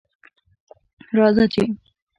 راځه 1.17 1.45
چې 1.53 1.63